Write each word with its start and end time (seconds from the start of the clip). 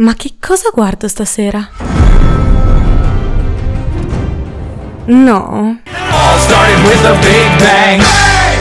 Ma 0.00 0.14
che 0.14 0.36
cosa 0.40 0.70
guardo 0.72 1.08
stasera? 1.08 1.68
No. 5.04 5.78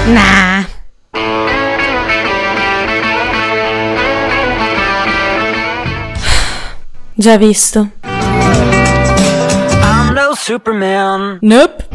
Nah. 0.08 0.66
Già 7.14 7.38
visto. 7.38 7.92
I'm 8.04 10.12
no 10.14 10.34
Superman. 10.36 11.38
Nope. 11.40 11.88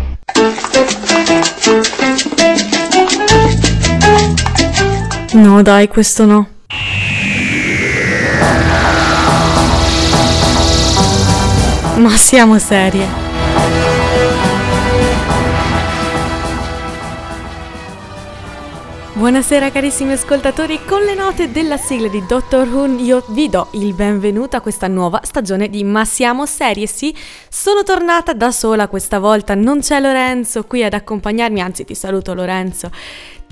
No, 5.32 5.60
dai, 5.60 5.88
questo 5.88 6.24
no. 6.24 6.48
Ma 11.96 12.10
siamo 12.10 12.58
serie. 12.58 13.06
Buonasera 19.12 19.70
carissimi 19.70 20.12
ascoltatori, 20.12 20.80
con 20.84 21.02
le 21.02 21.14
note 21.14 21.52
della 21.52 21.76
sigla 21.76 22.08
di 22.08 22.24
Doctor 22.26 22.66
Who 22.66 22.98
io 22.98 23.24
vi 23.28 23.48
do 23.48 23.68
il 23.70 23.94
benvenuto 23.94 24.56
a 24.56 24.60
questa 24.60 24.88
nuova 24.88 25.20
stagione 25.22 25.68
di 25.68 25.84
Ma 25.84 26.04
siamo 26.04 26.46
serie, 26.46 26.88
sì, 26.88 27.14
sono 27.48 27.84
tornata 27.84 28.32
da 28.32 28.50
sola 28.50 28.88
questa 28.88 29.20
volta, 29.20 29.54
non 29.54 29.78
c'è 29.78 30.00
Lorenzo 30.00 30.64
qui 30.64 30.82
ad 30.82 30.94
accompagnarmi, 30.94 31.60
anzi 31.60 31.84
ti 31.84 31.94
saluto 31.94 32.34
Lorenzo. 32.34 32.90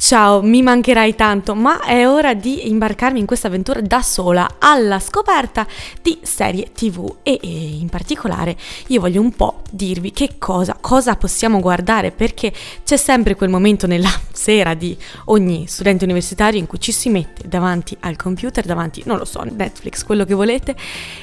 Ciao, 0.05 0.43
mi 0.43 0.63
mancherai 0.63 1.15
tanto, 1.15 1.55
ma 1.55 1.81
è 1.81 2.09
ora 2.09 2.35
di 2.35 2.69
imbarcarmi 2.69 3.21
in 3.21 3.25
questa 3.25 3.47
avventura 3.47 3.81
da 3.81 4.03
sola 4.03 4.57
alla 4.59 4.99
scoperta 4.99 5.65
di 6.03 6.19
serie 6.23 6.73
TV 6.75 7.19
e, 7.23 7.39
e, 7.41 7.47
in 7.47 7.89
particolare 7.89 8.57
io 8.89 9.01
voglio 9.01 9.21
un 9.21 9.31
po' 9.31 9.63
dirvi 9.71 10.11
che 10.11 10.39
cosa, 10.39 10.77
cosa 10.81 11.15
possiamo 11.15 11.61
guardare 11.61 12.11
perché 12.11 12.53
c'è 12.85 12.97
sempre 12.97 13.37
quel 13.37 13.49
momento 13.49 13.87
nella 13.87 14.11
sera 14.33 14.75
di 14.75 14.97
ogni 15.27 15.69
studente 15.69 16.03
universitario 16.03 16.59
in 16.59 16.67
cui 16.67 16.81
ci 16.81 16.91
si 16.91 17.09
mette 17.09 17.47
davanti 17.47 17.97
al 18.01 18.17
computer, 18.17 18.65
davanti, 18.67 19.05
non 19.07 19.19
lo 19.19 19.25
so, 19.25 19.45
Netflix, 19.45 20.03
quello 20.03 20.25
che 20.25 20.35
volete 20.35 20.75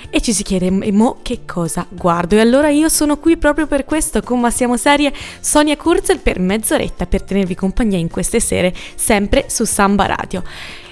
e 0.09 0.21
ci 0.21 0.31
si 0.31 0.41
chiede 0.41 0.71
mo 0.71 1.17
che 1.21 1.41
cosa 1.45 1.85
guardo? 1.89 2.37
E 2.37 2.39
allora 2.39 2.69
io 2.69 2.87
sono 2.87 3.17
qui 3.17 3.35
proprio 3.35 3.67
per 3.67 3.83
questo 3.83 4.21
con 4.21 4.39
Ma 4.39 4.49
siamo 4.49 4.77
serie 4.77 5.11
Sonia 5.41 5.75
Kurzel 5.75 6.19
per 6.19 6.39
mezz'oretta 6.39 7.05
per 7.07 7.23
tenervi 7.23 7.55
compagnia 7.55 7.97
in 7.97 8.09
queste 8.09 8.39
sere 8.39 8.67
sempre 8.95 9.45
su 9.47 9.65
Samba 9.65 10.05
Radio. 10.05 10.43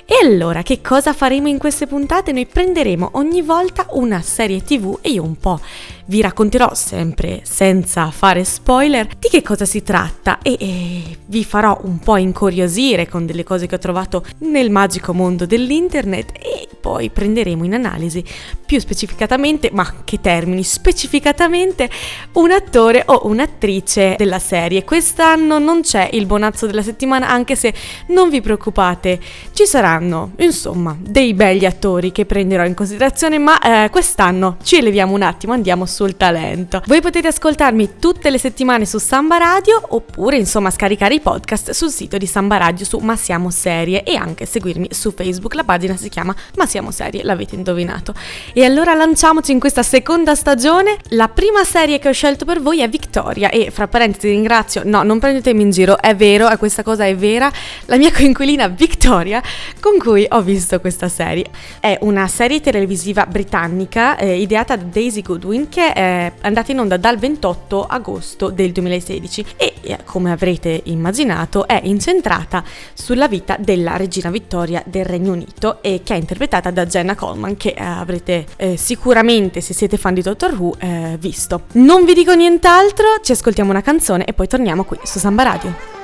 E 0.09 0.25
allora, 0.25 0.64
che 0.64 0.80
cosa 0.81 1.11
faremo 1.11 1.50
in 1.50 1.58
queste 1.58 1.86
puntate? 1.86 2.31
Noi 2.31 2.45
prenderemo 2.45 3.09
ogni 3.14 3.42
volta 3.42 3.88
una 3.89 4.22
serie 4.22 4.64
TV 4.64 5.00
e 5.02 5.09
io 5.09 5.23
un 5.23 5.38
po' 5.38 5.59
vi 6.08 6.22
racconterò 6.22 6.73
sempre 6.73 7.41
senza 7.44 8.11
fare 8.11 8.44
spoiler 8.44 9.08
di 9.19 9.27
che 9.30 9.41
cosa 9.41 9.66
si 9.66 9.83
tratta 9.83 10.39
e, 10.41 10.58
e, 10.59 11.17
vi 11.25 11.44
farò 11.44 11.80
un 11.83 11.99
po' 11.99 12.17
incuriosire 12.17 13.08
con 13.08 13.25
delle 13.25 13.44
cose 13.44 13.67
che 13.67 13.75
ho 13.75 13.80
trovato 13.80 14.25
nel 14.39 14.72
magico 14.72 15.14
mondo 15.14 15.45
dell'internet 15.45 16.31
e 16.39 16.67
poi 16.80 17.09
prenderemo 17.09 17.66
in 17.66 17.73
analisi 17.73 18.23
più 18.66 18.80
specificatamente, 18.80 19.69
ma 19.73 20.03
che 20.03 20.22
termini, 20.22 20.64
specificatamente 20.64 21.89
un 22.33 22.52
attore 22.52 23.03
o 23.05 23.27
un'attrice 23.27 24.16
della 24.17 24.39
serie. 24.39 24.83
Quest'anno 24.86 25.59
non 25.59 25.81
c'è 25.81 26.09
il 26.14 26.25
bonazzo 26.25 26.66
della 26.66 26.81
settimana 26.81 27.27
anche 27.27 27.55
se 27.55 27.73
non 28.08 28.30
vi 28.30 28.42
preoccupate, 28.42 29.19
ci 29.52 29.66
saranno 29.66 30.31
insomma 30.38 30.95
dei 30.97 31.33
begli 31.33 31.66
attori 31.66 32.11
che 32.11 32.25
prenderò 32.25 32.66
in 32.66 32.73
considerazione, 32.73 33.38
ma 33.38 33.59
eh, 33.59 33.89
quest'anno 33.89 34.58
ci 34.64 34.77
eleviamo 34.77 35.14
un 35.14 35.23
attimo, 35.23 35.52
andiamo 35.53 35.86
sul 35.97 36.15
talento. 36.15 36.83
Voi 36.85 37.01
potete 37.01 37.27
ascoltarmi 37.29 37.93
tutte 37.99 38.29
le 38.29 38.37
settimane 38.37 38.85
su 38.85 38.99
Samba 38.99 39.37
Radio 39.37 39.81
oppure 39.81 40.37
insomma 40.37 40.69
scaricare 40.69 41.15
i 41.15 41.19
podcast 41.19 41.71
sul 41.71 41.89
sito 41.89 42.19
di 42.19 42.27
Samba 42.27 42.58
Radio 42.58 42.85
su 42.85 42.99
Ma 42.99 43.15
Siamo 43.15 43.49
Serie 43.49 44.03
e 44.03 44.15
anche 44.15 44.45
seguirmi 44.45 44.89
su 44.91 45.11
Facebook, 45.11 45.55
la 45.55 45.63
pagina 45.63 45.97
si 45.97 46.09
chiama 46.09 46.36
Ma 46.55 46.67
Siamo 46.67 46.91
Serie, 46.91 47.23
l'avete 47.23 47.55
indovinato. 47.55 48.13
E 48.53 48.63
allora 48.63 48.93
lanciamoci 48.93 49.52
in 49.52 49.59
questa 49.59 49.81
seconda 49.81 50.36
stagione. 50.36 50.97
La 51.09 51.30
prima 51.30 51.63
serie 51.63 51.97
che 51.97 52.09
ho 52.09 52.13
scelto 52.13 52.45
per 52.45 52.61
voi 52.61 52.81
è 52.81 52.89
Victoria 52.89 53.49
e 53.49 53.71
fra 53.71 53.87
parentesi 53.87 54.27
ringrazio, 54.27 54.83
no 54.86 55.02
non 55.02 55.17
prendetemi 55.17 55.63
in 55.63 55.71
giro, 55.71 55.99
è 55.99 56.15
vero, 56.15 56.47
questa 56.57 56.83
cosa 56.83 57.07
è 57.07 57.15
vera, 57.15 57.52
la 57.86 57.97
mia 57.97 58.11
coinquilina 58.11 58.67
Victoria 58.67 59.41
con 59.80 59.97
cui 59.97 60.27
ho 60.30 60.43
visto 60.43 60.80
questa 60.80 61.09
serie. 61.09 61.45
È 61.80 61.97
una 62.02 62.27
serie 62.27 62.61
televisiva 62.61 63.25
britannica 63.25 64.15
eh, 64.17 64.39
ideata 64.39 64.75
da 64.75 64.83
Daisy 64.83 65.23
Goodwin 65.23 65.67
che 65.69 65.86
è 65.93 66.31
andata 66.42 66.71
in 66.71 66.80
onda 66.80 66.98
dal 66.98 67.17
28 67.17 67.86
agosto 67.86 68.49
del 68.49 68.71
2016 68.71 69.45
e 69.58 69.73
eh, 69.81 69.98
come 70.03 70.31
avrete 70.31 70.81
immaginato 70.86 71.67
è 71.67 71.80
incentrata 71.83 72.64
sulla 72.93 73.27
vita 73.27 73.55
della 73.59 73.98
regina 73.98 74.30
Vittoria 74.30 74.83
del 74.86 75.05
Regno 75.05 75.31
Unito 75.31 75.81
e 75.81 76.02
che 76.03 76.14
è 76.14 76.17
interpretata 76.17 76.71
da 76.71 76.86
Jenna 76.86 77.15
Coleman 77.15 77.58
che 77.58 77.73
eh, 77.77 77.83
avrete 77.83 78.45
eh, 78.58 78.77
sicuramente 78.77 79.61
se 79.61 79.73
siete 79.73 79.98
fan 79.98 80.14
di 80.14 80.21
Doctor 80.21 80.53
Who 80.53 80.75
eh, 80.80 81.17
visto. 81.20 81.64
Non 81.73 82.05
vi 82.05 82.14
dico 82.14 82.33
nient'altro, 82.33 83.19
ci 83.21 83.31
ascoltiamo 83.31 83.69
una 83.69 83.81
canzone 83.81 84.25
e 84.25 84.33
poi 84.33 84.48
torniamo 84.48 84.83
qui 84.83 84.99
su 85.04 85.19
Samba 85.19 85.43
Radio. 85.43 85.96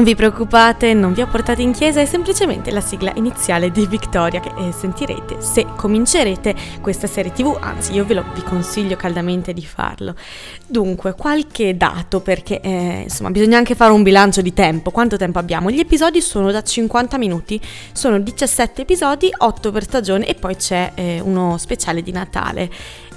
Non 0.00 0.08
vi 0.08 0.16
preoccupate, 0.16 0.94
non 0.94 1.12
vi 1.12 1.20
ho 1.20 1.26
portato 1.26 1.60
in 1.60 1.72
chiesa, 1.72 2.00
è 2.00 2.06
semplicemente 2.06 2.70
la 2.70 2.80
sigla 2.80 3.12
iniziale 3.16 3.70
di 3.70 3.86
Victoria 3.86 4.40
che 4.40 4.50
eh, 4.56 4.72
sentirete 4.72 5.42
se 5.42 5.66
comincerete 5.76 6.54
questa 6.80 7.06
serie 7.06 7.32
tv, 7.32 7.58
anzi 7.60 7.92
io 7.92 8.06
ve 8.06 8.14
lo 8.14 8.24
vi 8.32 8.42
consiglio 8.42 8.96
caldamente 8.96 9.52
di 9.52 9.62
farlo. 9.62 10.14
Dunque, 10.66 11.14
qualche 11.14 11.76
dato 11.76 12.20
perché 12.22 12.62
eh, 12.62 13.00
insomma 13.02 13.28
bisogna 13.28 13.58
anche 13.58 13.74
fare 13.74 13.92
un 13.92 14.02
bilancio 14.02 14.40
di 14.40 14.54
tempo. 14.54 14.90
Quanto 14.90 15.18
tempo 15.18 15.38
abbiamo? 15.38 15.70
Gli 15.70 15.80
episodi 15.80 16.22
sono 16.22 16.50
da 16.50 16.62
50 16.62 17.18
minuti, 17.18 17.60
sono 17.92 18.18
17 18.18 18.80
episodi, 18.80 19.30
8 19.36 19.70
per 19.70 19.82
stagione 19.82 20.24
e 20.24 20.34
poi 20.34 20.56
c'è 20.56 20.92
eh, 20.94 21.20
uno 21.22 21.58
speciale 21.58 22.00
di 22.00 22.10
Natale 22.10 22.70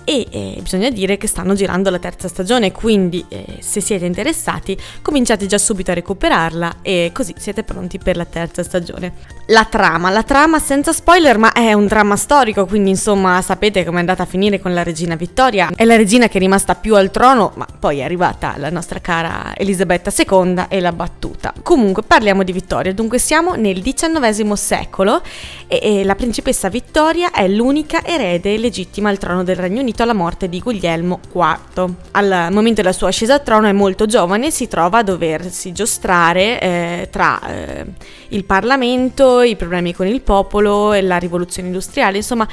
e 0.06 0.28
eh, 0.30 0.60
bisogna 0.62 0.90
dire 0.90 1.18
che 1.18 1.28
stanno 1.28 1.54
girando 1.54 1.90
la 1.90 2.00
terza 2.00 2.28
stagione, 2.28 2.72
quindi 2.72 3.24
eh, 3.30 3.58
se 3.60 3.80
siete 3.80 4.06
interessati 4.06 4.78
cominciate 5.02 5.46
già 5.46 5.58
subito 5.58 5.92
a 5.92 5.94
recuperarla 5.94 6.78
e 6.82 7.12
così 7.14 7.34
siete 7.38 7.64
pronti 7.64 7.98
per 7.98 8.18
la 8.18 8.26
terza 8.26 8.64
stagione. 8.64 9.32
La 9.48 9.66
trama, 9.66 10.10
la 10.10 10.24
trama 10.24 10.60
senza 10.60 10.94
spoiler 10.94 11.38
ma 11.38 11.52
è 11.52 11.74
un 11.74 11.88
dramma 11.88 12.16
storico, 12.16 12.66
quindi 12.66 12.90
insomma 12.90 13.42
sapete 13.42 13.84
com'è 13.84 14.00
andata 14.00 14.24
a 14.24 14.26
finire 14.26 14.60
con 14.60 14.74
la 14.74 14.84
regina 14.84 15.16
Vittoria, 15.16 15.70
è 15.76 15.86
la 15.86 15.96
regina 15.96 16.28
che 16.28 16.38
è 16.38 16.42
rimasta 16.42 16.76
più 16.76 16.96
al 16.96 17.12
trono 17.12 17.52
ma 17.56 17.68
poi 17.80 18.00
è 18.00 18.04
arrivata 18.04 18.56
la 18.58 18.70
nostra 18.70 19.00
cara 19.00 19.54
Elisabetta 19.56 20.12
II 20.16 20.66
e 20.70 20.80
l'ha 20.80 20.94
battuta. 20.94 21.54
Comunque 21.62 22.04
parliamo 22.04 22.44
di 22.44 22.52
Vittoria, 22.52 22.94
dunque 22.94 23.20
siamo 23.20 23.56
nel 23.56 23.82
XIX 23.82 24.54
secolo 24.54 25.22
e, 25.68 25.80
e 25.82 26.04
la 26.04 26.16
principessa 26.16 26.70
Vittoria 26.70 27.32
è 27.32 27.48
l'unica 27.48 28.04
erede 28.04 28.58
legittima 28.58 29.10
al 29.10 29.18
trono 29.18 29.44
del 29.44 29.56
Regno 29.56 29.82
Unito 29.82 29.93
unito 29.94 30.04
alla 30.04 30.14
morte 30.14 30.50
di 30.50 30.60
Guglielmo 30.60 31.20
IV. 31.32 31.94
Al 32.12 32.48
momento 32.52 32.82
della 32.82 32.94
sua 32.94 33.10
ascesa 33.10 33.36
al 33.36 33.44
trono 33.44 33.68
è 33.68 33.72
molto 33.72 34.08
giovane 34.08 34.48
e 34.48 34.52
si 34.52 34.68
trova 34.68 35.00
a 35.00 35.04
doversi 35.04 35.72
giostrare 35.72 36.60
eh, 36.60 37.08
tra 37.12 37.40
eh, 37.48 37.86
il 38.30 38.44
Parlamento, 38.44 39.42
i 39.42 39.56
problemi 39.56 39.94
con 39.94 40.08
il 40.08 40.22
popolo 40.22 40.94
e 40.94 41.02
la 41.02 41.18
rivoluzione 41.18 41.68
industriale, 41.68 42.18
insomma 42.18 42.48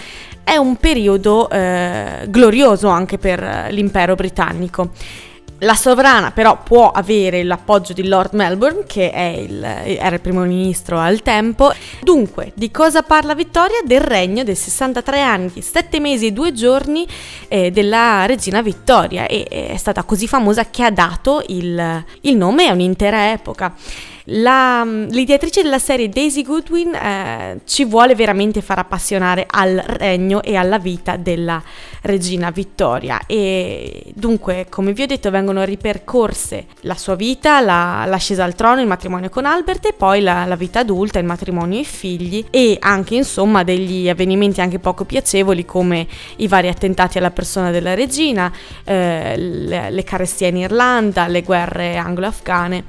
è 0.44 0.56
un 0.56 0.76
periodo 0.76 1.48
eh, 1.48 2.26
glorioso 2.28 2.88
anche 2.88 3.16
per 3.16 3.68
l'impero 3.70 4.14
britannico. 4.14 4.90
La 5.62 5.74
sovrana 5.74 6.30
però 6.30 6.62
può 6.62 6.90
avere 6.90 7.42
l'appoggio 7.42 7.92
di 7.92 8.08
Lord 8.08 8.32
Melbourne, 8.32 8.84
che 8.86 9.12
il, 9.46 9.62
era 9.62 10.14
il 10.14 10.20
primo 10.20 10.42
ministro 10.42 10.98
al 10.98 11.20
tempo. 11.20 11.70
Dunque, 12.02 12.52
di 12.54 12.70
cosa 12.70 13.02
parla 13.02 13.34
Vittoria? 13.34 13.80
Del 13.84 14.00
regno 14.00 14.42
dei 14.42 14.54
63 14.54 15.20
anni, 15.20 15.60
7 15.60 16.00
mesi 16.00 16.26
e 16.26 16.32
2 16.32 16.52
giorni 16.54 17.06
eh, 17.48 17.70
della 17.70 18.24
regina 18.24 18.62
Vittoria 18.62 19.26
e 19.26 19.44
è 19.44 19.76
stata 19.76 20.02
così 20.04 20.26
famosa 20.26 20.70
che 20.70 20.82
ha 20.82 20.90
dato 20.90 21.42
il, 21.48 22.04
il 22.22 22.36
nome 22.36 22.66
a 22.66 22.72
un'intera 22.72 23.32
epoca. 23.32 23.74
La, 24.32 24.84
l'ideatrice 24.84 25.62
della 25.62 25.80
serie 25.80 26.08
Daisy 26.08 26.42
Goodwin 26.42 26.94
eh, 26.94 27.60
ci 27.64 27.84
vuole 27.84 28.14
veramente 28.14 28.60
far 28.60 28.78
appassionare 28.78 29.44
al 29.48 29.82
regno 29.84 30.40
e 30.42 30.54
alla 30.54 30.78
vita 30.78 31.16
della 31.16 31.60
regina 32.02 32.50
Vittoria 32.50 33.22
e 33.26 34.12
dunque 34.14 34.66
come 34.68 34.92
vi 34.92 35.02
ho 35.02 35.06
detto 35.06 35.30
vengono 35.30 35.64
ripercorse 35.64 36.66
la 36.82 36.94
sua 36.94 37.16
vita, 37.16 37.60
la, 37.60 38.04
l'ascesa 38.06 38.44
al 38.44 38.54
trono, 38.54 38.80
il 38.80 38.86
matrimonio 38.86 39.30
con 39.30 39.46
Albert 39.46 39.86
e 39.86 39.94
poi 39.94 40.20
la, 40.20 40.44
la 40.44 40.56
vita 40.56 40.78
adulta, 40.80 41.18
il 41.18 41.24
matrimonio 41.24 41.78
e 41.78 41.80
i 41.80 41.84
figli 41.84 42.44
e 42.50 42.76
anche 42.78 43.16
insomma 43.16 43.64
degli 43.64 44.08
avvenimenti 44.08 44.60
anche 44.60 44.78
poco 44.78 45.04
piacevoli 45.04 45.64
come 45.64 46.06
i 46.36 46.46
vari 46.46 46.68
attentati 46.68 47.18
alla 47.18 47.32
persona 47.32 47.72
della 47.72 47.94
regina, 47.94 48.52
eh, 48.84 49.36
le, 49.36 49.90
le 49.90 50.04
carestie 50.04 50.48
in 50.48 50.58
Irlanda, 50.58 51.26
le 51.26 51.42
guerre 51.42 51.96
anglo-afghane. 51.96 52.84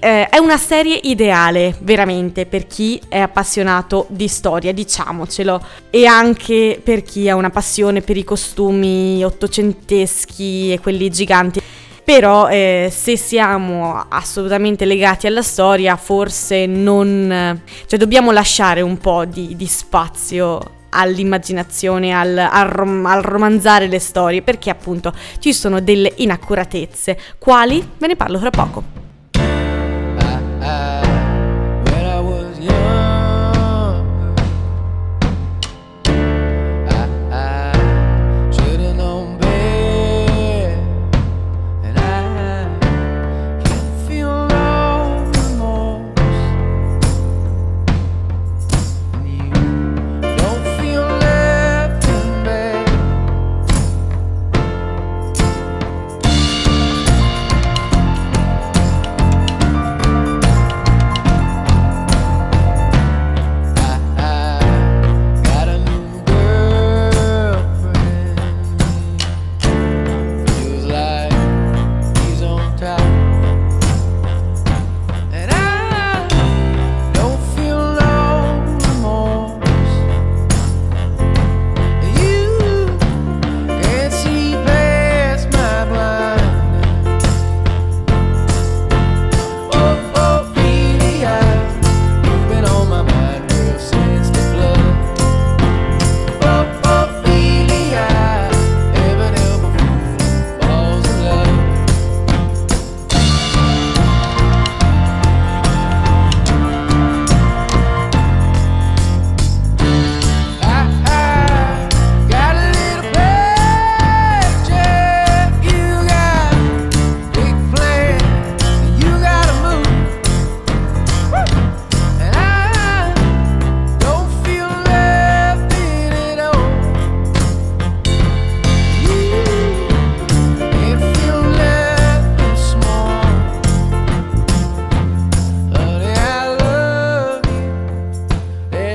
Eh, 0.00 0.28
è 0.28 0.38
una 0.38 0.58
serie 0.58 1.00
ideale, 1.02 1.74
veramente, 1.80 2.46
per 2.46 2.68
chi 2.68 3.00
è 3.08 3.18
appassionato 3.18 4.06
di 4.08 4.28
storia, 4.28 4.72
diciamocelo, 4.72 5.60
e 5.90 6.06
anche 6.06 6.80
per 6.82 7.02
chi 7.02 7.28
ha 7.28 7.34
una 7.34 7.50
passione 7.50 8.00
per 8.00 8.16
i 8.16 8.22
costumi 8.22 9.24
ottocenteschi 9.24 10.72
e 10.72 10.78
quelli 10.78 11.10
giganti. 11.10 11.60
Però 12.04 12.48
eh, 12.48 12.90
se 12.94 13.16
siamo 13.16 14.06
assolutamente 14.08 14.84
legati 14.84 15.26
alla 15.26 15.42
storia, 15.42 15.96
forse 15.96 16.64
non... 16.64 17.60
cioè 17.86 17.98
dobbiamo 17.98 18.30
lasciare 18.30 18.80
un 18.80 18.98
po' 18.98 19.24
di, 19.24 19.56
di 19.56 19.66
spazio 19.66 20.76
all'immaginazione, 20.90 22.12
al, 22.12 22.38
al, 22.38 22.68
rom- 22.68 23.04
al, 23.04 23.20
romanzare 23.20 23.88
le 23.88 23.98
storie, 23.98 24.42
perché 24.42 24.70
appunto 24.70 25.12
ci 25.40 25.52
sono 25.52 25.80
delle 25.80 26.12
inaccuratezze. 26.16 27.18
Quali? 27.36 27.86
Ve 27.98 28.06
ne 28.06 28.16
parlo 28.16 28.38
fra 28.38 28.50
poco. 28.50 28.97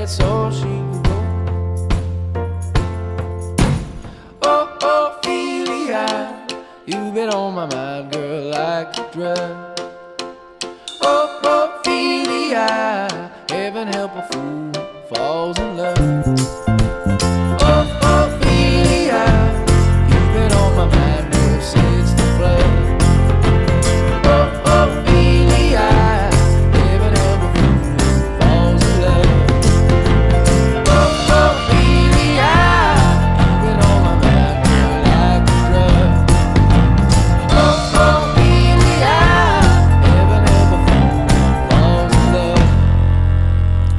that's 0.04 0.20
all 0.20 0.52
she 0.52 0.66
wrote. 0.66 1.08
Oh, 4.42 4.78
oh, 4.82 5.18
Ophelia, 5.18 6.46
you've 6.86 7.14
been 7.14 7.30
on 7.30 7.56
my 7.56 7.66
mind, 7.68 8.12
girl, 8.12 8.50
like 8.50 8.98
a 8.98 9.12
drug. 9.14 9.80
Oh, 11.02 11.80
Ophelia. 11.80 13.03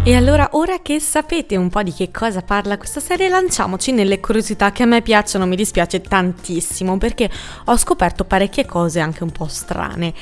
E 0.07 0.15
allora, 0.15 0.51
ora 0.53 0.81
che 0.83 1.01
sapete 1.01 1.57
un 1.57 1.71
po' 1.71 1.83
di 1.83 1.91
che 1.91 2.11
cosa 2.11 2.43
parla 2.43 2.77
questa 2.77 3.01
serie, 3.01 3.31
lanciamoci 3.31 3.91
nelle 3.91 4.21
curiosità 4.21 4.71
che 4.71 4.83
a 4.83 4.87
me 4.87 5.01
piacciono, 5.01 5.47
mi 5.47 5.57
dispiace 5.57 6.03
tantissimo 6.03 6.99
perché 6.99 7.31
ho 7.65 7.77
scoperto 7.79 8.27
parecchie 8.27 8.67
cose 8.67 9.01
anche 9.01 9.23
un 9.23 9.31
po' 9.33 9.47
strane. 9.47 10.13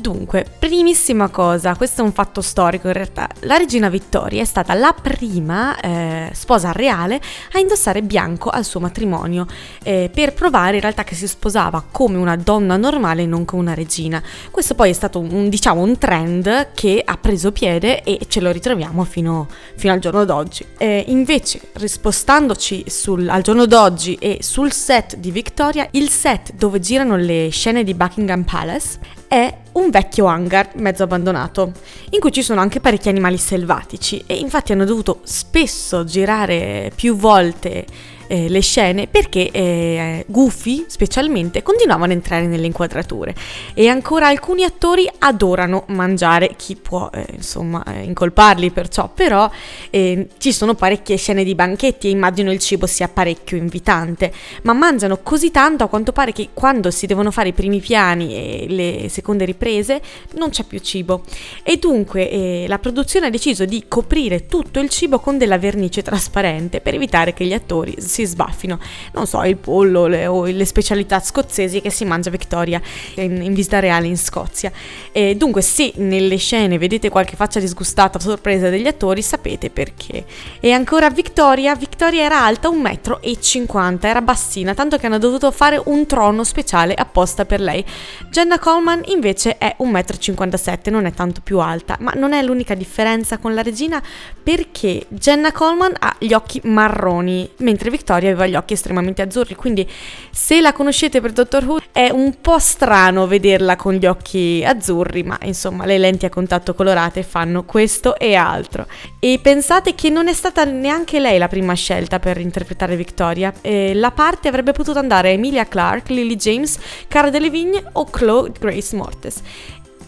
Dunque, 0.00 0.46
primissima 0.58 1.28
cosa, 1.28 1.74
questo 1.74 2.02
è 2.02 2.04
un 2.04 2.12
fatto 2.12 2.40
storico 2.40 2.86
in 2.86 2.92
realtà, 2.92 3.28
la 3.40 3.56
regina 3.56 3.88
Vittoria 3.88 4.42
è 4.42 4.44
stata 4.44 4.72
la 4.74 4.94
prima 4.94 5.78
eh, 5.80 6.30
sposa 6.34 6.70
reale 6.70 7.20
a 7.52 7.58
indossare 7.58 8.02
bianco 8.02 8.48
al 8.48 8.64
suo 8.64 8.78
matrimonio, 8.78 9.46
eh, 9.82 10.08
per 10.14 10.34
provare 10.34 10.76
in 10.76 10.82
realtà 10.82 11.02
che 11.02 11.16
si 11.16 11.26
sposava 11.26 11.84
come 11.90 12.16
una 12.16 12.36
donna 12.36 12.76
normale 12.76 13.22
e 13.22 13.26
non 13.26 13.44
come 13.44 13.62
una 13.62 13.74
regina. 13.74 14.22
Questo 14.52 14.76
poi 14.76 14.90
è 14.90 14.92
stato 14.92 15.18
un, 15.18 15.48
diciamo, 15.48 15.80
un 15.80 15.98
trend 15.98 16.68
che 16.74 17.02
ha 17.04 17.16
preso 17.16 17.50
piede 17.50 18.02
e 18.04 18.20
ce 18.28 18.40
lo 18.40 18.52
ritroviamo 18.52 19.02
fino, 19.02 19.48
fino 19.74 19.92
al 19.92 19.98
giorno 19.98 20.24
d'oggi. 20.24 20.64
Eh, 20.78 21.06
invece, 21.08 21.60
rispostandoci 21.72 22.84
sul, 22.86 23.28
al 23.28 23.42
giorno 23.42 23.66
d'oggi 23.66 24.14
e 24.14 24.38
sul 24.42 24.70
set 24.70 25.16
di 25.16 25.32
Victoria, 25.32 25.88
il 25.92 26.08
set 26.08 26.52
dove 26.52 26.78
girano 26.78 27.16
le 27.16 27.48
scene 27.50 27.82
di 27.82 27.94
Buckingham 27.94 28.44
Palace 28.44 29.16
è 29.26 29.52
un 29.78 29.90
vecchio 29.90 30.26
hangar 30.26 30.70
mezzo 30.74 31.04
abbandonato, 31.04 31.72
in 32.10 32.20
cui 32.20 32.32
ci 32.32 32.42
sono 32.42 32.60
anche 32.60 32.80
parecchi 32.80 33.08
animali 33.08 33.38
selvatici 33.38 34.24
e 34.26 34.34
infatti 34.36 34.72
hanno 34.72 34.84
dovuto 34.84 35.20
spesso 35.22 36.04
girare 36.04 36.90
più 36.94 37.16
volte 37.16 37.86
eh, 38.28 38.48
le 38.48 38.60
scene 38.60 39.06
perché 39.08 39.50
eh, 39.50 40.24
Goofy 40.28 40.84
specialmente 40.86 41.62
continuavano 41.62 42.12
a 42.12 42.14
entrare 42.14 42.46
nelle 42.46 42.66
inquadrature 42.66 43.34
e 43.74 43.88
ancora 43.88 44.28
alcuni 44.28 44.64
attori 44.64 45.08
adorano 45.18 45.84
mangiare, 45.88 46.54
chi 46.56 46.76
può 46.76 47.10
eh, 47.12 47.26
insomma 47.32 47.82
eh, 47.84 48.02
incolparli 48.04 48.70
perciò, 48.70 49.10
però 49.12 49.50
eh, 49.90 50.28
ci 50.38 50.52
sono 50.52 50.74
parecchie 50.74 51.16
scene 51.16 51.44
di 51.44 51.54
banchetti 51.54 52.06
e 52.06 52.10
immagino 52.10 52.52
il 52.52 52.58
cibo 52.58 52.86
sia 52.86 53.08
parecchio 53.08 53.56
invitante, 53.56 54.32
ma 54.62 54.72
mangiano 54.72 55.18
così 55.22 55.50
tanto 55.50 55.84
a 55.84 55.88
quanto 55.88 56.12
pare 56.12 56.32
che 56.32 56.50
quando 56.54 56.90
si 56.90 57.06
devono 57.06 57.30
fare 57.30 57.48
i 57.48 57.52
primi 57.52 57.80
piani 57.80 58.34
e 58.34 58.66
le 58.68 59.08
seconde 59.08 59.44
riprese 59.44 60.00
non 60.34 60.50
c'è 60.50 60.64
più 60.64 60.78
cibo. 60.80 61.22
E 61.62 61.76
dunque 61.78 62.30
eh, 62.30 62.64
la 62.68 62.78
produzione 62.78 63.26
ha 63.26 63.30
deciso 63.30 63.64
di 63.64 63.84
coprire 63.88 64.46
tutto 64.46 64.80
il 64.80 64.88
cibo 64.88 65.18
con 65.18 65.38
della 65.38 65.58
vernice 65.58 66.02
trasparente 66.02 66.80
per 66.80 66.94
evitare 66.94 67.32
che 67.32 67.44
gli 67.44 67.54
attori 67.54 67.94
si 67.98 68.17
si 68.18 68.26
sbaffino, 68.26 68.78
non 69.12 69.26
so, 69.26 69.42
il 69.44 69.56
pollo 69.56 70.06
le, 70.06 70.26
o 70.26 70.44
le 70.44 70.64
specialità 70.64 71.20
scozzesi 71.20 71.80
che 71.80 71.90
si 71.90 72.04
mangia 72.04 72.30
Victoria 72.30 72.80
in, 73.14 73.40
in 73.42 73.54
visita 73.54 73.78
reale 73.78 74.06
in 74.06 74.16
Scozia. 74.16 74.72
E 75.12 75.36
dunque, 75.36 75.62
se 75.62 75.92
nelle 75.96 76.36
scene 76.36 76.78
vedete 76.78 77.08
qualche 77.08 77.36
faccia 77.36 77.60
disgustata 77.60 78.18
o 78.18 78.20
sorpresa 78.20 78.68
degli 78.68 78.86
attori, 78.86 79.22
sapete 79.22 79.70
perché. 79.70 80.24
E 80.60 80.72
ancora 80.72 81.10
Victoria, 81.10 81.74
Victoria 81.76 82.24
era 82.24 82.42
alta 82.42 82.68
1,50 82.68 83.92
m, 83.92 83.98
era 84.00 84.20
bassina, 84.20 84.74
tanto 84.74 84.96
che 84.96 85.06
hanno 85.06 85.18
dovuto 85.18 85.50
fare 85.50 85.80
un 85.84 86.06
trono 86.06 86.42
speciale 86.42 86.94
apposta 86.94 87.44
per 87.44 87.60
lei. 87.60 87.84
Jenna 88.30 88.58
Coleman 88.58 89.02
invece 89.06 89.58
è 89.58 89.76
1,57 89.78 90.90
m, 90.90 90.92
non 90.92 91.06
è 91.06 91.12
tanto 91.12 91.40
più 91.42 91.60
alta, 91.60 91.96
ma 92.00 92.12
non 92.16 92.32
è 92.32 92.42
l'unica 92.42 92.74
differenza 92.74 93.38
con 93.38 93.54
la 93.54 93.62
regina 93.62 94.02
perché 94.42 95.06
Jenna 95.08 95.52
Coleman 95.52 95.94
ha 95.98 96.16
gli 96.18 96.32
occhi 96.32 96.60
marroni, 96.64 97.48
mentre 97.58 97.90
Victoria 97.90 98.06
Victoria 98.08 98.30
aveva 98.30 98.46
gli 98.46 98.54
occhi 98.54 98.72
estremamente 98.72 99.20
azzurri, 99.20 99.54
quindi 99.54 99.86
se 100.30 100.62
la 100.62 100.72
conoscete 100.72 101.20
per 101.20 101.32
Doctor 101.32 101.64
Who 101.64 101.80
è 101.92 102.08
un 102.08 102.40
po' 102.40 102.58
strano 102.58 103.26
vederla 103.26 103.76
con 103.76 103.92
gli 103.92 104.06
occhi 104.06 104.64
azzurri, 104.64 105.22
ma 105.24 105.38
insomma 105.42 105.84
le 105.84 105.98
lenti 105.98 106.24
a 106.24 106.30
contatto 106.30 106.72
colorate 106.72 107.22
fanno 107.22 107.64
questo 107.64 108.16
e 108.16 108.34
altro. 108.34 108.86
E 109.18 109.38
pensate 109.42 109.94
che 109.94 110.08
non 110.08 110.26
è 110.26 110.32
stata 110.32 110.64
neanche 110.64 111.20
lei 111.20 111.36
la 111.36 111.48
prima 111.48 111.74
scelta 111.74 112.18
per 112.18 112.38
interpretare 112.38 112.96
Victoria, 112.96 113.52
e 113.60 113.92
la 113.92 114.10
parte 114.10 114.48
avrebbe 114.48 114.72
potuto 114.72 114.98
andare 114.98 115.28
a 115.28 115.32
Emilia 115.32 115.66
Clarke, 115.66 116.14
Lily 116.14 116.36
James, 116.36 116.78
Cara 117.08 117.28
Delevingne 117.28 117.90
o 117.92 118.06
Chloe 118.06 118.52
Grace 118.58 118.96
Mortes. 118.96 119.42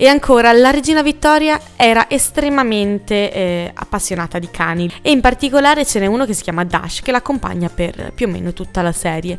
E 0.03 0.07
ancora, 0.07 0.51
la 0.53 0.71
regina 0.71 1.03
Vittoria 1.03 1.61
era 1.77 2.09
estremamente 2.09 3.31
eh, 3.31 3.71
appassionata 3.75 4.39
di 4.39 4.49
cani 4.51 4.91
e 5.03 5.11
in 5.11 5.21
particolare 5.21 5.85
ce 5.85 5.99
n'è 5.99 6.07
uno 6.07 6.25
che 6.25 6.33
si 6.33 6.43
chiama 6.43 6.65
Dash 6.65 7.03
che 7.03 7.13
l'accompagna 7.13 7.69
per 7.69 8.11
più 8.15 8.27
o 8.27 8.31
meno 8.31 8.55
tutta 8.55 8.81
la 8.81 8.93
serie. 8.93 9.39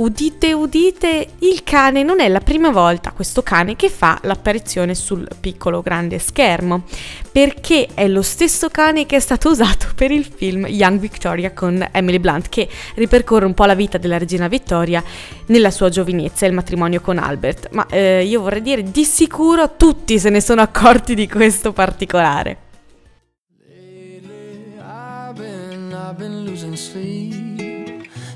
Udite, 0.00 0.54
udite, 0.54 1.28
il 1.40 1.62
cane 1.62 2.02
non 2.02 2.20
è 2.20 2.28
la 2.28 2.40
prima 2.40 2.70
volta 2.70 3.12
questo 3.12 3.42
cane 3.42 3.76
che 3.76 3.90
fa 3.90 4.18
l'apparizione 4.22 4.94
sul 4.94 5.28
piccolo 5.38 5.82
grande 5.82 6.18
schermo, 6.18 6.84
perché 7.30 7.86
è 7.92 8.08
lo 8.08 8.22
stesso 8.22 8.70
cane 8.70 9.04
che 9.04 9.16
è 9.16 9.20
stato 9.20 9.50
usato 9.50 9.88
per 9.94 10.10
il 10.10 10.24
film 10.24 10.64
Young 10.66 10.98
Victoria 10.98 11.52
con 11.52 11.86
Emily 11.92 12.18
Blunt, 12.18 12.48
che 12.48 12.66
ripercorre 12.94 13.44
un 13.44 13.52
po' 13.52 13.66
la 13.66 13.74
vita 13.74 13.98
della 13.98 14.16
regina 14.16 14.48
Vittoria 14.48 15.04
nella 15.48 15.70
sua 15.70 15.90
giovinezza 15.90 16.46
e 16.46 16.48
il 16.48 16.54
matrimonio 16.54 17.02
con 17.02 17.18
Albert. 17.18 17.68
Ma 17.72 17.86
eh, 17.90 18.24
io 18.24 18.40
vorrei 18.40 18.62
dire, 18.62 18.82
di 18.82 19.04
sicuro 19.04 19.76
tutti 19.76 20.18
se 20.18 20.30
ne 20.30 20.40
sono 20.40 20.62
accorti 20.62 21.14
di 21.14 21.28
questo 21.28 21.74
particolare. 21.74 22.56
Lately, 23.68 24.78
I've 24.78 25.34
been, 25.34 25.92
I've 25.92 26.16
been 26.16 27.79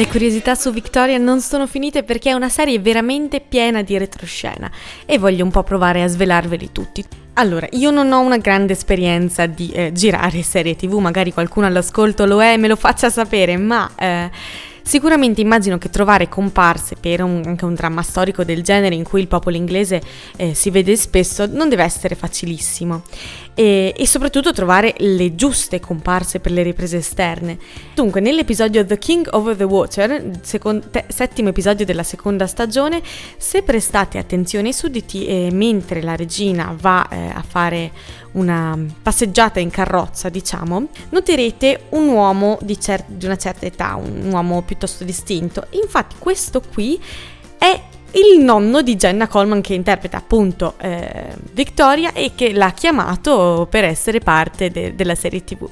Le 0.00 0.06
curiosità 0.06 0.54
su 0.54 0.72
Victoria 0.72 1.18
non 1.18 1.42
sono 1.42 1.66
finite 1.66 2.04
perché 2.04 2.30
è 2.30 2.32
una 2.32 2.48
serie 2.48 2.78
veramente 2.78 3.38
piena 3.46 3.82
di 3.82 3.98
retroscena 3.98 4.70
e 5.04 5.18
voglio 5.18 5.44
un 5.44 5.50
po' 5.50 5.62
provare 5.62 6.02
a 6.02 6.06
svelarveli 6.06 6.70
tutti. 6.72 7.04
Allora, 7.34 7.66
io 7.72 7.90
non 7.90 8.10
ho 8.10 8.20
una 8.20 8.38
grande 8.38 8.72
esperienza 8.72 9.44
di 9.44 9.70
eh, 9.72 9.92
girare 9.92 10.40
serie 10.40 10.74
tv, 10.74 10.94
magari 10.94 11.34
qualcuno 11.34 11.66
all'ascolto 11.66 12.24
lo 12.24 12.42
è, 12.42 12.56
me 12.56 12.66
lo 12.66 12.76
faccia 12.76 13.10
sapere, 13.10 13.58
ma 13.58 13.90
eh, 13.94 14.30
sicuramente 14.80 15.42
immagino 15.42 15.76
che 15.76 15.90
trovare 15.90 16.30
comparse 16.30 16.96
per 16.98 17.22
un- 17.22 17.42
anche 17.44 17.66
un 17.66 17.74
dramma 17.74 18.00
storico 18.00 18.42
del 18.42 18.62
genere 18.62 18.94
in 18.94 19.04
cui 19.04 19.20
il 19.20 19.28
popolo 19.28 19.56
inglese 19.56 20.00
eh, 20.36 20.54
si 20.54 20.70
vede 20.70 20.96
spesso 20.96 21.44
non 21.44 21.68
deve 21.68 21.84
essere 21.84 22.14
facilissimo 22.14 23.02
e, 23.60 23.92
e 23.94 24.06
soprattutto 24.06 24.54
trovare 24.54 24.94
le 25.00 25.34
giuste 25.34 25.80
comparse 25.80 26.40
per 26.40 26.50
le 26.50 26.62
riprese 26.62 26.96
esterne. 26.96 27.58
Dunque, 27.94 28.22
nell'episodio 28.22 28.86
The 28.86 28.96
King 28.96 29.28
Over 29.32 29.54
the 29.54 29.64
Water, 29.64 30.30
secon- 30.40 30.88
te- 30.90 31.04
settimo 31.08 31.50
episodio 31.50 31.84
della 31.84 32.02
seconda 32.02 32.46
stagione, 32.46 33.02
se 33.36 33.60
prestate 33.60 34.16
attenzione 34.16 34.68
ai 34.68 34.72
sudditi 34.72 35.26
eh, 35.26 35.50
mentre 35.52 36.00
la 36.00 36.16
regina 36.16 36.74
va 36.74 37.06
eh, 37.10 37.16
a 37.34 37.44
fare 37.46 37.92
una 38.32 38.78
passeggiata 39.02 39.60
in 39.60 39.68
carrozza, 39.68 40.30
diciamo, 40.30 40.88
noterete 41.10 41.82
un 41.90 42.08
uomo 42.08 42.56
di, 42.62 42.80
cer- 42.80 43.08
di 43.08 43.26
una 43.26 43.36
certa 43.36 43.66
età, 43.66 43.94
un 43.96 44.30
uomo 44.32 44.62
piuttosto 44.62 45.04
distinto. 45.04 45.66
Infatti, 45.72 46.14
questo 46.18 46.62
qui 46.62 46.98
è 47.58 47.78
il 48.12 48.42
nonno 48.42 48.82
di 48.82 48.96
Jenna 48.96 49.28
Coleman 49.28 49.60
che 49.60 49.74
interpreta 49.74 50.16
appunto 50.16 50.74
eh, 50.80 51.28
Victoria 51.52 52.12
e 52.12 52.32
che 52.34 52.52
l'ha 52.52 52.72
chiamato 52.72 53.66
per 53.70 53.84
essere 53.84 54.18
parte 54.18 54.70
de- 54.70 54.94
della 54.94 55.14
serie 55.14 55.44
tv. 55.44 55.68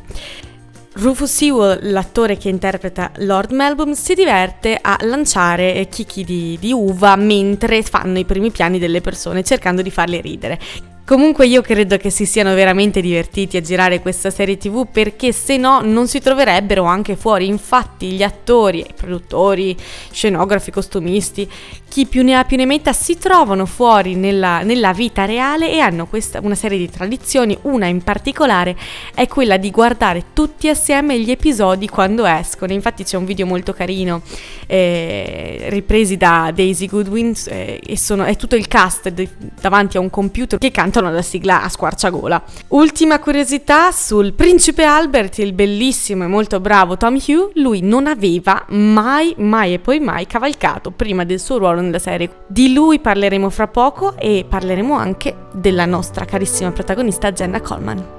Rufus 0.95 1.30
Sewell, 1.30 1.92
l'attore 1.92 2.37
che 2.37 2.49
interpreta 2.49 3.12
Lord 3.18 3.52
Melbourne, 3.52 3.95
si 3.95 4.14
diverte 4.14 4.76
a 4.80 4.97
lanciare 5.02 5.87
chicchi 5.88 6.25
di, 6.25 6.57
di 6.61 6.73
uva 6.73 7.14
mentre 7.14 7.83
fanno 7.83 8.18
i 8.18 8.25
primi 8.25 8.50
piani 8.50 8.80
delle 8.80 9.00
persone, 9.00 9.45
cercando 9.45 9.83
di 9.83 9.92
farle 9.92 10.21
ridere. 10.21 10.59
Comunque 11.08 11.46
io 11.46 11.62
credo 11.62 11.96
che 11.96 12.10
si 12.10 12.26
siano 12.26 12.52
veramente 12.52 13.00
divertiti 13.00 13.56
a 13.56 13.62
girare 13.62 14.00
questa 14.00 14.28
serie 14.28 14.58
tv 14.58 14.86
perché 14.92 15.32
se 15.32 15.56
no 15.56 15.80
non 15.82 16.06
si 16.06 16.20
troverebbero 16.20 16.84
anche 16.84 17.16
fuori. 17.16 17.46
Infatti 17.46 18.08
gli 18.08 18.22
attori, 18.22 18.84
produttori, 18.94 19.74
scenografi, 20.10 20.70
costumisti, 20.70 21.50
chi 21.88 22.04
più 22.04 22.22
ne 22.22 22.34
ha 22.34 22.44
più 22.44 22.58
ne 22.58 22.66
metta 22.66 22.92
si 22.92 23.16
trovano 23.16 23.64
fuori 23.64 24.16
nella, 24.16 24.60
nella 24.60 24.92
vita 24.92 25.24
reale 25.24 25.72
e 25.72 25.78
hanno 25.78 26.06
questa, 26.06 26.40
una 26.42 26.54
serie 26.54 26.76
di 26.76 26.90
tradizioni. 26.90 27.56
Una 27.62 27.86
in 27.86 28.02
particolare 28.02 28.76
è 29.14 29.26
quella 29.28 29.56
di 29.56 29.70
guardare 29.70 30.24
tutti 30.34 30.68
assieme 30.68 31.18
gli 31.18 31.30
episodi 31.30 31.88
quando 31.88 32.26
escono. 32.26 32.74
Infatti 32.74 33.04
c'è 33.04 33.16
un 33.16 33.24
video 33.24 33.46
molto 33.46 33.72
carino 33.72 34.20
eh, 34.66 35.68
ripresi 35.68 36.18
da 36.18 36.52
Daisy 36.54 36.84
Goodwin 36.84 37.32
eh, 37.46 37.80
e 37.82 37.96
sono, 37.96 38.24
è 38.24 38.36
tutto 38.36 38.56
il 38.56 38.68
cast 38.68 39.08
de, 39.08 39.26
davanti 39.58 39.96
a 39.96 40.00
un 40.00 40.10
computer 40.10 40.58
che 40.58 40.70
canta 40.70 40.97
cantano 40.98 41.10
la 41.10 41.22
sigla 41.22 41.62
a 41.62 41.68
squarciagola. 41.68 42.42
Ultima 42.68 43.18
curiosità 43.18 43.90
sul 43.92 44.32
principe 44.32 44.84
Albert, 44.84 45.38
il 45.38 45.52
bellissimo 45.52 46.24
e 46.24 46.26
molto 46.26 46.60
bravo 46.60 46.96
Tom 46.96 47.14
Hugh, 47.14 47.52
lui 47.54 47.80
non 47.80 48.06
aveva 48.06 48.64
mai, 48.68 49.34
mai 49.38 49.74
e 49.74 49.78
poi 49.78 50.00
mai 50.00 50.26
cavalcato 50.26 50.90
prima 50.90 51.24
del 51.24 51.38
suo 51.38 51.58
ruolo 51.58 51.80
nella 51.80 51.98
serie. 51.98 52.44
Di 52.46 52.72
lui 52.72 52.98
parleremo 52.98 53.48
fra 53.50 53.68
poco 53.68 54.16
e 54.16 54.44
parleremo 54.48 54.94
anche 54.94 55.46
della 55.52 55.86
nostra 55.86 56.24
carissima 56.24 56.72
protagonista 56.72 57.32
Jenna 57.32 57.60
Coleman. 57.60 58.16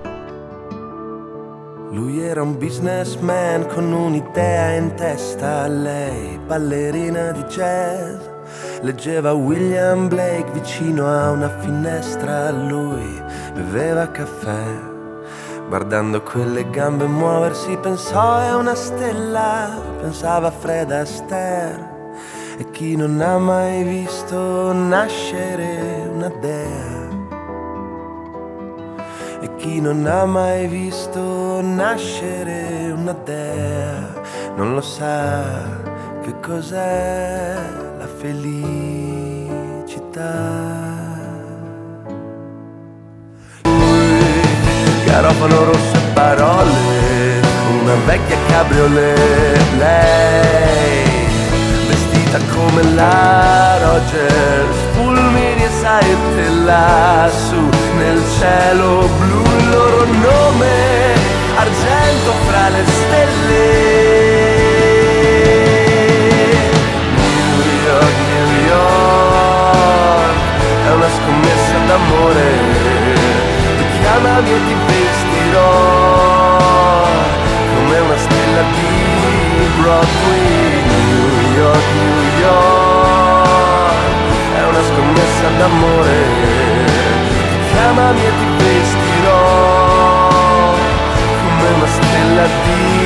Lui 1.91 2.19
era 2.19 2.43
un 2.43 2.55
businessman 2.55 3.65
con 3.67 3.91
un'idea 3.91 4.73
in 4.73 4.93
testa, 4.93 5.67
lei 5.67 6.37
ballerina 6.45 7.31
di 7.31 7.41
jazz 7.45 8.28
Leggeva 8.81 9.33
William 9.33 10.07
Blake 10.07 10.51
vicino 10.51 11.07
a 11.07 11.31
una 11.31 11.49
finestra, 11.59 12.49
lui 12.51 13.21
beveva 13.53 14.09
caffè. 14.11 14.63
Guardando 15.67 16.21
quelle 16.23 16.69
gambe 16.69 17.05
muoversi 17.05 17.77
pensò 17.77 18.39
è 18.39 18.53
una 18.55 18.75
stella, 18.75 19.79
pensava 20.01 20.49
Fred 20.51 20.91
Astaire. 20.91 21.97
E 22.57 22.69
chi 22.71 22.95
non 22.95 23.21
ha 23.21 23.37
mai 23.37 23.83
visto 23.83 24.73
nascere 24.73 26.09
una 26.13 26.29
dea? 26.39 27.07
E 29.41 29.55
chi 29.55 29.79
non 29.79 30.05
ha 30.05 30.25
mai 30.25 30.67
visto 30.67 31.61
nascere 31.61 32.91
una 32.91 33.13
dea 33.13 34.19
non 34.59 34.73
lo 34.73 34.81
sa 34.81 35.41
che 36.21 36.37
cos'è 36.41 37.88
la 37.99 38.07
felicità. 38.07 38.37
Garofano 45.05 45.63
rosso 45.65 45.95
e 45.95 46.01
parole, 46.13 47.41
una 47.81 47.95
vecchia 48.05 48.37
cabriolet, 48.47 49.61
lei, 49.77 51.27
vestita 51.87 52.39
come 52.53 52.83
la 52.95 53.77
Rogers, 53.83 54.77
fulmini 54.93 55.63
e 55.63 55.69
saette 55.81 56.49
lassù 56.63 57.67
nel 57.97 58.21
cielo 58.39 59.09
blu, 59.19 59.41
il 59.57 59.69
loro 59.71 60.05
nome, 60.05 60.73
argento 61.57 62.31
fra 62.47 62.69
le 62.69 62.83
stelle. 62.85 64.28
Ti 74.19 74.25
chiamami 74.25 74.51
e 74.51 74.59
ti 74.65 74.75
vestirò 74.85 76.57
Come 77.73 77.99
una 77.99 78.17
stella 78.17 78.63
di 78.73 78.91
Broadway 79.79 80.83
New 81.07 81.29
York, 81.55 81.87
New 81.95 82.21
York. 82.41 84.03
È 84.55 84.61
una 84.65 84.83
scommessa 84.83 85.47
d'amore. 85.57 86.17
Chiamami 87.71 88.19
e 88.19 88.31
ti 88.39 88.47
vestirò 88.57 89.37
Come 91.39 91.67
una 91.77 91.87
stella 91.87 92.45
di 92.65 92.98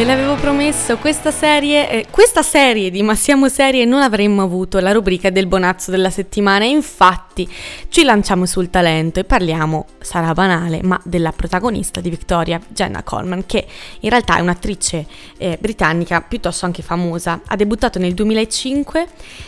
Ve 0.00 0.06
l'avevo 0.06 0.36
promesso, 0.36 0.96
questa 0.96 1.30
serie, 1.30 1.90
eh, 1.90 2.06
questa 2.10 2.40
serie 2.40 2.90
di 2.90 3.02
Ma 3.02 3.14
siamo 3.14 3.50
serie 3.50 3.84
non 3.84 4.00
avremmo 4.00 4.40
avuto 4.40 4.78
la 4.78 4.92
rubrica 4.92 5.28
del 5.28 5.46
bonazzo 5.46 5.90
della 5.90 6.08
settimana, 6.08 6.64
infatti 6.64 7.46
ci 7.90 8.02
lanciamo 8.02 8.46
sul 8.46 8.70
talento 8.70 9.20
e 9.20 9.24
parliamo, 9.24 9.84
sarà 10.00 10.32
banale, 10.32 10.80
ma 10.82 10.98
della 11.04 11.32
protagonista 11.32 12.00
di 12.00 12.08
Victoria, 12.08 12.58
Jenna 12.68 13.02
Coleman, 13.02 13.44
che 13.44 13.66
in 14.00 14.08
realtà 14.08 14.38
è 14.38 14.40
un'attrice 14.40 15.04
eh, 15.36 15.58
britannica 15.60 16.22
piuttosto 16.22 16.64
anche 16.64 16.80
famosa. 16.80 17.42
Ha 17.46 17.56
debuttato 17.56 17.98
nel 17.98 18.14
2005 18.14 19.06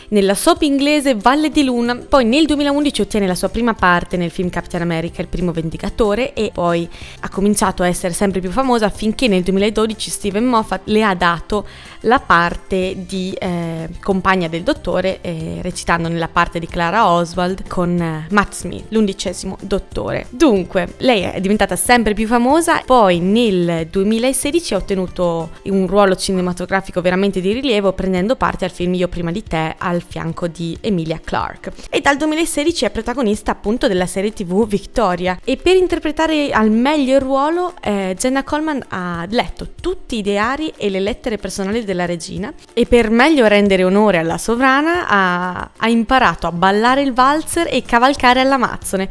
nella 0.09 0.35
soap 0.35 0.61
inglese 0.61 1.15
Valle 1.15 1.49
di 1.49 1.65
Luna, 1.65 1.97
poi 1.97 2.27
nel 2.27 2.45
2011 2.45 3.01
ottiene 3.01 3.27
la 3.27 3.35
sua 3.35 3.49
prima 3.49 3.73
parte 3.73 4.19
nel 4.19 4.31
film 4.31 4.51
Captain 4.51 4.83
America, 4.83 5.23
il 5.23 5.29
primo 5.29 5.51
vendicatore, 5.51 6.35
e 6.35 6.51
poi 6.53 6.87
ha 7.21 7.31
cominciato 7.31 7.83
a 7.83 7.87
essere 7.87 8.13
sempre 8.13 8.41
più 8.41 8.51
famosa 8.51 8.91
finché 8.91 9.29
nel 9.29 9.43
2012 9.43 10.11
Steve 10.11 10.41
Steven 10.42 10.42
Moffat 10.45 10.83
le 10.85 11.03
ha 11.05 11.15
dato 11.15 11.67
la 12.03 12.19
parte 12.19 13.05
di 13.07 13.33
eh, 13.33 13.89
compagna 14.01 14.49
del 14.49 14.63
dottore, 14.63 15.21
eh, 15.21 15.59
recitando 15.63 16.09
nella 16.09 16.29
parte 16.29 16.59
di 16.59 16.67
Clara 16.67 17.11
Oswald 17.11 17.67
con 17.69 18.01
eh, 18.01 18.27
Matt 18.31 18.55
Smith, 18.55 18.87
l'undicesimo 18.89 19.57
dottore. 19.61 20.27
Dunque, 20.31 20.95
lei 20.99 21.23
è 21.23 21.41
diventata 21.41 21.77
sempre 21.77 22.15
più 22.15 22.27
famosa, 22.27 22.83
poi 22.85 23.21
nel 23.21 23.87
2016 23.91 24.75
ha 24.75 24.77
ottenuto 24.79 25.51
un 25.65 25.87
ruolo 25.87 26.17
cinematografico 26.17 27.01
veramente 27.01 27.41
di 27.41 27.53
rilievo 27.53 27.93
prendendo 27.93 28.37
parte 28.37 28.65
al 28.65 28.71
film 28.71 28.95
Io 28.95 29.09
prima 29.09 29.31
di 29.31 29.43
te 29.43 29.75
al 29.79 30.03
fianco 30.03 30.49
di 30.49 30.77
Emilia 30.81 31.21
Clarke. 31.23 31.73
E 31.91 32.01
dal 32.01 32.17
2016 32.17 32.85
è 32.85 32.91
protagonista 32.91 33.53
appunto 33.53 33.87
della 33.89 34.07
serie 34.07 34.33
tv 34.33 34.67
Victoria 34.67 35.39
e 35.45 35.57
per 35.57 35.77
interpretare 35.77 36.51
al 36.51 36.71
meglio 36.71 37.15
il 37.15 37.21
ruolo 37.21 37.75
eh, 37.81 38.15
Jenna 38.19 38.43
Coleman 38.43 38.85
ha 38.89 39.27
letto 39.29 39.69
tutti 39.81 40.19
i 40.19 40.23
diari 40.33 40.73
e 40.77 40.89
le 40.89 41.01
lettere 41.01 41.37
personali 41.37 41.85
della 41.85 42.07
regina 42.07 42.53
e 42.73 42.87
per 42.87 43.11
meglio 43.11 43.47
rendere 43.47 43.85
onore 43.85 44.19
alla 44.19 44.39
sovrana 44.39 45.07
ha, 45.07 45.71
ha 45.77 45.89
imparato 45.89 46.47
a 46.47 46.53
ballare 46.53 47.03
il 47.03 47.13
valzer 47.13 47.69
e 47.71 47.83
cavalcare 47.83 48.41
all'Amazzone. 48.41 49.09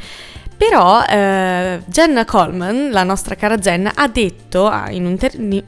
Però 0.58 1.04
eh, 1.04 1.82
Jenna 1.86 2.26
Coleman, 2.26 2.90
la 2.92 3.04
nostra 3.04 3.36
cara 3.36 3.58
Jenna, 3.58 3.94
ha 3.96 4.08
detto 4.08 4.72
in 4.90 5.06
un 5.06 5.18
ter- 5.18 5.64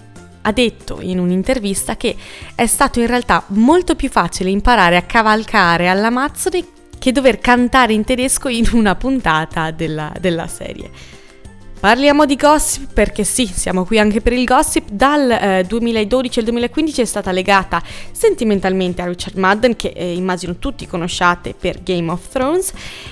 ha 0.46 0.52
detto 0.52 1.00
in 1.00 1.20
un'intervista 1.20 1.96
che 1.96 2.18
è 2.54 2.66
stato 2.66 3.00
in 3.00 3.08
realtà 3.08 3.44
molto 3.48 3.96
più 3.96 4.10
facile 4.10 4.50
imparare 4.50 4.98
a 4.98 5.04
cavalcare 5.04 5.88
all'Amazzone 5.88 6.66
che 7.00 7.12
dover 7.14 7.40
cantare 7.40 7.94
in 7.94 8.04
tedesco 8.04 8.50
in 8.50 8.68
una 8.74 8.96
puntata 8.96 9.72
della, 9.72 10.12
della 10.20 10.48
serie. 10.48 10.92
Parliamo 11.84 12.26
di 12.26 12.38
gossip 12.38 12.94
perché 12.94 13.26
sì, 13.26 13.46
siamo 13.46 13.84
qui 13.84 14.00
anche 14.00 14.22
per 14.22 14.32
il 14.32 14.46
gossip. 14.46 14.88
Dal 14.90 15.30
eh, 15.30 15.66
2012 15.68 16.40
al 16.40 16.46
2015 16.46 17.02
è 17.02 17.04
stata 17.04 17.34
legata 17.34 17.84
sentimentalmente 18.10 19.02
a 19.02 19.06
Richard 19.06 19.36
Madden, 19.36 19.76
che 19.76 19.92
eh, 19.94 20.14
immagino 20.14 20.56
tutti 20.56 20.88
conosciate 20.88 21.54
per 21.54 21.84
Game 21.84 22.10
of 22.10 22.30
Thrones, 22.30 22.72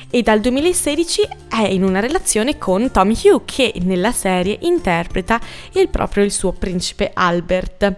e 0.09 0.21
dal 0.21 0.39
2016 0.39 1.27
è 1.49 1.67
in 1.67 1.83
una 1.83 1.99
relazione 1.99 2.57
con 2.57 2.89
Tommy 2.91 3.17
Hugh, 3.21 3.41
che 3.43 3.73
nella 3.81 4.13
serie 4.13 4.59
interpreta 4.61 5.37
il 5.73 5.89
proprio 5.89 6.23
il 6.23 6.31
suo 6.31 6.53
principe 6.53 7.11
Albert. 7.13 7.93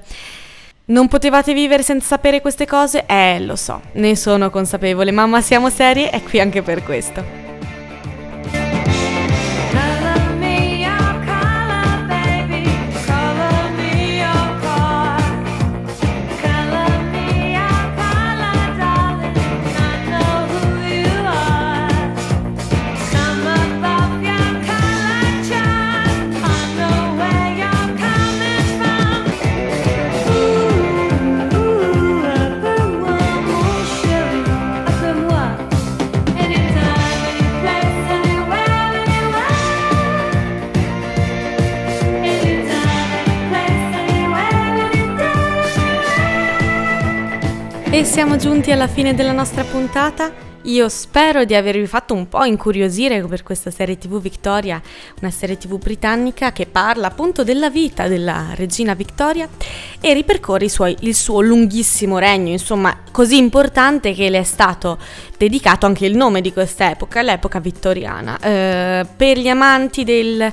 Non 0.85 1.07
potevate 1.07 1.53
vivere 1.53 1.83
senza 1.83 2.07
sapere 2.07 2.41
queste 2.41 2.65
cose? 2.65 3.05
Eh, 3.05 3.39
lo 3.41 3.55
so, 3.55 3.79
ne 3.91 4.15
sono 4.15 4.49
consapevole, 4.49 5.11
mamma 5.11 5.39
siamo 5.39 5.69
serie, 5.69 6.09
è 6.09 6.23
qui 6.23 6.39
anche 6.39 6.63
per 6.63 6.81
questo. 6.81 7.42
E 47.93 48.05
siamo 48.05 48.37
giunti 48.37 48.71
alla 48.71 48.87
fine 48.87 49.13
della 49.13 49.33
nostra 49.33 49.63
puntata. 49.63 50.33
Io 50.63 50.89
spero 50.89 51.43
di 51.43 51.53
avervi 51.53 51.85
fatto 51.85 52.15
un 52.15 52.27
po' 52.27 52.43
incuriosire 52.43 53.21
per 53.27 53.43
questa 53.43 53.69
serie 53.69 53.99
TV 53.99 54.19
Victoria, 54.19 54.81
una 55.21 55.29
serie 55.29 55.57
TV 55.59 55.77
britannica 55.77 56.51
che 56.51 56.65
parla 56.65 57.05
appunto 57.05 57.43
della 57.43 57.69
vita 57.69 58.07
della 58.07 58.53
regina 58.55 58.95
Victoria 58.95 59.47
e 59.99 60.11
ripercorre 60.13 60.69
suoi, 60.69 60.95
il 61.01 61.13
suo 61.13 61.41
lunghissimo 61.41 62.17
regno, 62.17 62.49
insomma 62.49 62.97
così 63.11 63.37
importante 63.37 64.13
che 64.13 64.29
le 64.29 64.39
è 64.39 64.43
stato 64.43 64.97
dedicato 65.37 65.85
anche 65.85 66.07
il 66.07 66.15
nome 66.15 66.41
di 66.41 66.51
questa 66.51 66.89
epoca, 66.89 67.21
l'epoca 67.21 67.59
vittoriana. 67.59 68.39
Eh, 68.39 69.05
per 69.15 69.37
gli 69.37 69.49
amanti 69.49 70.03
del, 70.03 70.51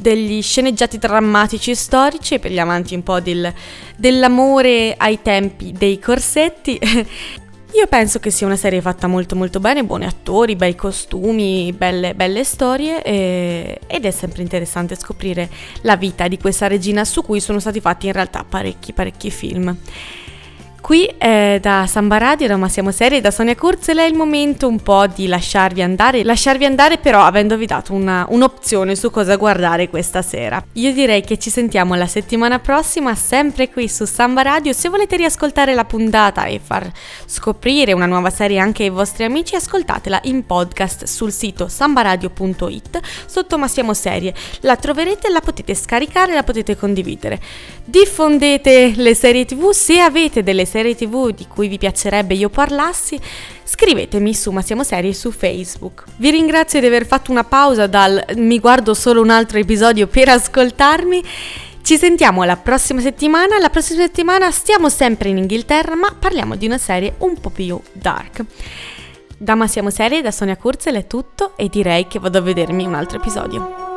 degli 0.00 0.42
sceneggiati 0.42 0.98
drammatici 0.98 1.74
storici 1.74 2.38
per 2.38 2.50
gli 2.50 2.58
amanti 2.58 2.94
un 2.94 3.02
po' 3.02 3.20
del, 3.20 3.52
dell'amore 3.96 4.94
ai 4.96 5.20
tempi 5.22 5.72
dei 5.72 5.98
corsetti 5.98 6.78
Io 7.72 7.86
penso 7.86 8.18
che 8.18 8.30
sia 8.30 8.46
una 8.46 8.56
serie 8.56 8.80
fatta 8.80 9.06
molto 9.06 9.36
molto 9.36 9.60
bene, 9.60 9.84
buoni 9.84 10.04
attori, 10.04 10.56
bei 10.56 10.74
costumi, 10.74 11.72
belle, 11.72 12.14
belle 12.14 12.42
storie 12.42 13.00
e, 13.00 13.80
ed 13.86 14.04
è 14.04 14.10
sempre 14.10 14.42
interessante 14.42 14.96
scoprire 14.96 15.48
la 15.82 15.96
vita 15.96 16.26
di 16.26 16.36
questa 16.36 16.66
regina 16.66 17.04
su 17.04 17.22
cui 17.22 17.38
sono 17.38 17.60
stati 17.60 17.80
fatti 17.80 18.06
in 18.06 18.12
realtà 18.12 18.44
parecchi 18.48 18.92
parecchi 18.92 19.30
film. 19.30 19.76
Qui 20.80 21.04
eh, 21.18 21.58
da 21.60 21.86
Samba 21.86 22.16
Radio, 22.16 22.48
da 22.48 22.56
Ma 22.56 22.68
Siamo 22.68 22.90
Serie, 22.90 23.20
da 23.20 23.30
Sonia 23.30 23.54
Kurzele 23.54 24.02
è 24.04 24.08
il 24.08 24.14
momento 24.14 24.66
un 24.66 24.80
po' 24.80 25.06
di 25.06 25.26
lasciarvi 25.26 25.82
andare, 25.82 26.24
lasciarvi 26.24 26.64
andare 26.64 26.96
però 26.96 27.22
avendovi 27.22 27.66
dato 27.66 27.92
una, 27.92 28.26
un'opzione 28.28 28.96
su 28.96 29.10
cosa 29.10 29.36
guardare 29.36 29.88
questa 29.90 30.22
sera. 30.22 30.64
Io 30.72 30.92
direi 30.92 31.20
che 31.20 31.38
ci 31.38 31.50
sentiamo 31.50 31.94
la 31.94 32.06
settimana 32.06 32.58
prossima, 32.58 33.14
sempre 33.14 33.70
qui 33.70 33.88
su 33.88 34.04
Samba 34.06 34.42
Radio. 34.42 34.72
Se 34.72 34.88
volete 34.88 35.16
riascoltare 35.16 35.74
la 35.74 35.84
puntata 35.84 36.46
e 36.46 36.58
far 36.62 36.90
scoprire 37.26 37.92
una 37.92 38.06
nuova 38.06 38.30
serie 38.30 38.58
anche 38.58 38.84
ai 38.84 38.90
vostri 38.90 39.24
amici, 39.24 39.54
ascoltatela 39.54 40.20
in 40.24 40.46
podcast 40.46 41.04
sul 41.04 41.30
sito 41.30 41.68
sambaradio.it 41.68 43.00
sotto 43.26 43.58
Ma 43.58 43.68
Serie. 43.68 44.34
La 44.60 44.76
troverete, 44.76 45.28
la 45.28 45.40
potete 45.40 45.74
scaricare, 45.74 46.32
la 46.32 46.42
potete 46.42 46.76
condividere. 46.76 47.38
Diffondete 47.84 48.94
le 48.96 49.14
serie 49.14 49.44
tv 49.44 49.70
se 49.70 50.00
avete 50.00 50.42
delle 50.42 50.64
serie 50.70 50.94
tv 50.94 51.32
di 51.32 51.46
cui 51.48 51.66
vi 51.66 51.78
piacerebbe 51.78 52.34
io 52.34 52.48
parlassi, 52.48 53.20
scrivetemi 53.64 54.32
su 54.32 54.52
Ma 54.52 54.62
Siamo 54.62 54.84
Serie 54.84 55.12
su 55.12 55.32
Facebook. 55.32 56.04
Vi 56.16 56.30
ringrazio 56.30 56.80
di 56.80 56.86
aver 56.86 57.04
fatto 57.04 57.32
una 57.32 57.44
pausa 57.44 57.86
dal 57.86 58.24
mi 58.36 58.60
guardo 58.60 58.94
solo 58.94 59.20
un 59.20 59.30
altro 59.30 59.58
episodio 59.58 60.06
per 60.06 60.28
ascoltarmi. 60.28 61.22
Ci 61.82 61.98
sentiamo 61.98 62.44
la 62.44 62.56
prossima 62.56 63.00
settimana. 63.00 63.58
La 63.58 63.70
prossima 63.70 64.02
settimana 64.02 64.50
stiamo 64.52 64.88
sempre 64.88 65.28
in 65.28 65.38
Inghilterra, 65.38 65.96
ma 65.96 66.14
parliamo 66.16 66.54
di 66.54 66.66
una 66.66 66.78
serie 66.78 67.14
un 67.18 67.34
po' 67.40 67.50
più 67.50 67.80
dark. 67.92 68.44
Da 69.36 69.54
Ma 69.56 69.66
Siamo 69.66 69.90
Serie, 69.90 70.22
da 70.22 70.30
Sonia 70.30 70.56
Kurzel 70.56 70.94
è 70.96 71.06
tutto 71.06 71.56
e 71.56 71.68
direi 71.68 72.06
che 72.06 72.18
vado 72.20 72.38
a 72.38 72.42
vedermi 72.42 72.86
un 72.86 72.94
altro 72.94 73.18
episodio. 73.18 73.89